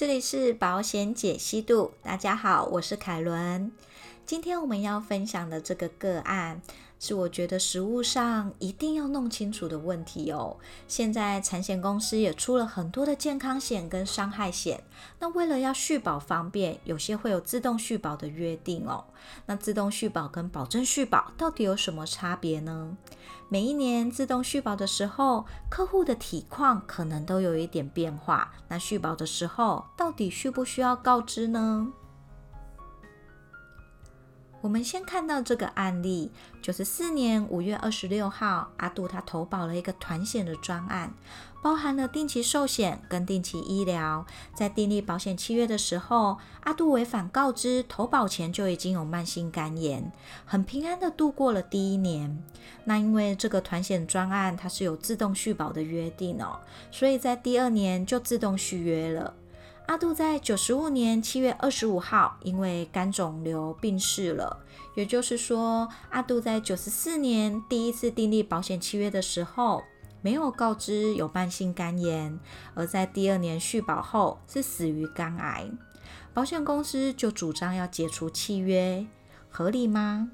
[0.00, 3.70] 这里是保险解析度，大家好，我是凯伦。
[4.24, 6.62] 今天我们要分享的这个个案，
[7.00, 10.58] 是我觉得实务上一定要弄清楚的问题哦。
[10.86, 14.84] 现在产险公司也出了很多的健康险跟伤害险，
[15.18, 19.06] 那为了要续保方便，有些会有自动续保的约定哦。
[19.46, 22.96] 那自动续保跟保证续保到底有什么差别呢？
[23.48, 28.52] 每一年自动续保的时候，客户的体况可能都有一点变化。
[28.68, 31.92] 那续保的时候，到底需不需要告知呢？
[34.62, 41.14] 我们先看到这个案例，九十四年五月二十六号，阿杜他投保了一个团险的专案，
[41.62, 44.26] 包含了定期寿险跟定期医疗。
[44.54, 50.12] 在订立保险契约的时候，阿杜违反告知，投保前就已经有慢性肝炎，
[50.44, 52.44] 很平安的度过了第一年。
[52.84, 59.34] 那因为这个团险专案它是有自动续保的约定哦，所以在第二年就自动续约了。
[59.86, 64.64] 阿杜在九十五年七月二十五号因为肝肿瘤病逝了，
[64.94, 69.82] 也就是说，阿杜在九十四年第一次订立保险契约的时候，
[70.22, 72.38] 没有告知有慢性肝炎，
[72.74, 75.68] 而在第二年续保后是死于肝癌，
[76.32, 79.04] 保险公司就主张要解除契约，
[79.48, 80.30] 合理吗？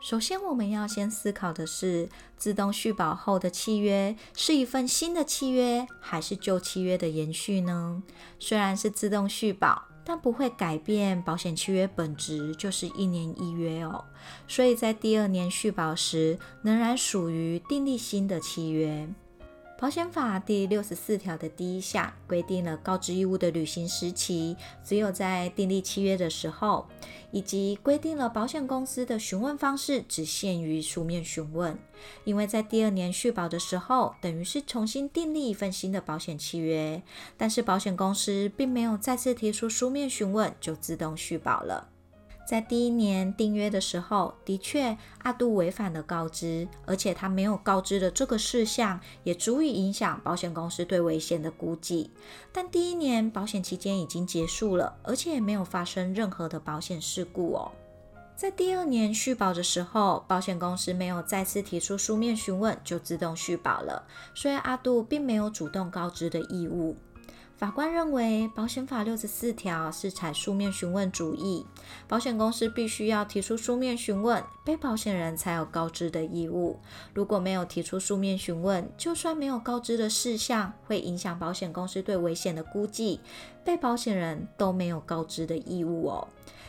[0.00, 8.02] 首先，我们要先思考的是，自动续保后的契约是一份新的契约，还是旧契约的延续呢？
[8.38, 14.04] 虽然是自动续保，但不会改变保险契约本质，就是一年一约哦。
[14.46, 19.08] 所以在第二年续保时，仍然属于订立新的契约。
[19.78, 26.88] 保险法第六十四条的第一项规定了告知义务的履行时期，只有在订立契约的时候，
[27.30, 31.78] 以及规定了保险公司的询问方式只限于书面询问。
[32.24, 37.02] 因为在第二年续保的时候，等于是重新订立一份新的保险契约，
[37.36, 41.88] 但是保险公司并没有再次提出书面询问，就自动续保了。
[42.46, 52.12] 在第一年订约的时候，的确阿杜违反了告知，而且他没有告知的这个事项，也足以影响保险公司对危险的估计。
[52.52, 57.72] 但第一年保险期间已经结束了，而且也没有发生任何的保险事故哦。
[58.36, 66.94] 在第二年续保的时候，保险公司没有再次提出书面询问，就自动续保了，所以阿杜并没有主动告知的义务。
[67.56, 71.64] 法官认为，保险法六十四条是采书面询问主义，
[72.06, 76.78] 保险公司必须要提出书面询问，被保险人才有告知的义务。
[77.14, 83.20] 如果没有提出书面询问，就算没有告知的事项，会影响保险公司对危险的估计，
[83.64, 86.28] 被保险人都没有告知的义务哦。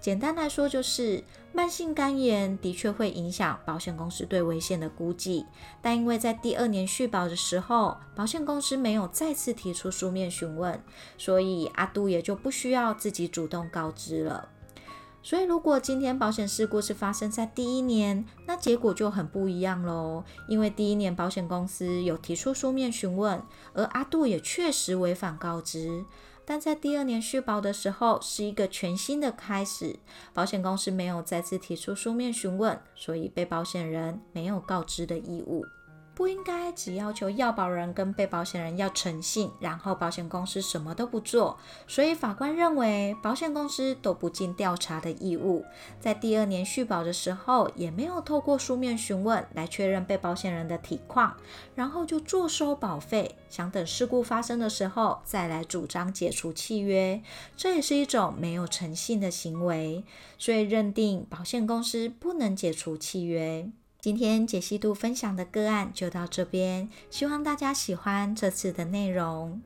[0.00, 5.44] 简单来说，就是慢性肝炎的确会影响保险公司对危险的估计，
[5.82, 10.80] 但因为在第二年续保的时候，保险公司没有再次提出书面询问，
[11.16, 14.48] 所以阿杜也就不需要自己主动告知了。
[15.20, 20.24] 所以，如果今天保险事故是发生在第一年，那结果就很不一样喽。
[20.46, 23.42] 因为第一年保险公司有提出书面询问，
[23.74, 26.04] 而阿杜也确实违反告知。
[26.50, 29.98] 但在第二年续保的时候，是一个全新的开始，
[30.32, 35.62] 保险公司没有再次提出书面询问，所以被保险人没有告知的义务。
[36.18, 41.56] 不应该只要求要保人跟被保险人要诚信，然后保险公司什么都不做。
[41.86, 45.64] 所以法官认为，保险公司都不尽调查的义务，
[46.00, 51.36] 在第二年续保的时候，也没有透过书面询问来确认被保险人的体况，
[51.76, 57.22] 然后就坐收保费，想等事故发生的时候再来主张解除契约，
[57.56, 60.02] 这也是一种没有诚信的行为。
[60.36, 63.70] 所以认定保险公司不能解除契约。
[64.00, 69.60] 今天解析度分享的个案就到这边，希望大家喜欢这次的内容。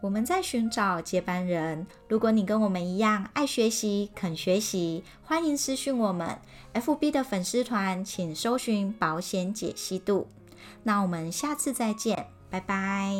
[0.00, 6.38] 我们在寻找接班人，如果你跟我们一样爱学习、肯学习，欢迎私讯我们
[6.74, 10.26] FB 的粉丝团，请搜寻保险解析度。
[10.82, 13.14] 那我们下次再见，拜拜。